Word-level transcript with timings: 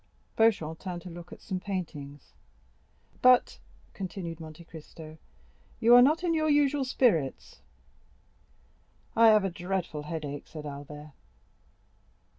Beauchamp 0.35 0.79
turned 0.79 1.03
to 1.03 1.11
look 1.11 1.31
at 1.31 1.41
some 1.43 1.59
paintings. 1.59 2.33
"But," 3.21 3.59
continued 3.93 4.39
Monte 4.39 4.63
Cristo, 4.63 5.19
"you 5.79 5.93
are 5.93 6.01
not 6.01 6.23
in 6.23 6.33
your 6.33 6.49
usual 6.49 6.83
spirits?" 6.83 7.59
"I 9.15 9.27
have 9.27 9.43
a 9.45 9.51
dreadful 9.51 10.01
headache," 10.01 10.47
said 10.47 10.65
Albert. 10.65 11.11